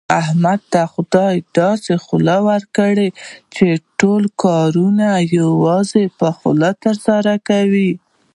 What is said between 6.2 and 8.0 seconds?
خوله ترسره کوي.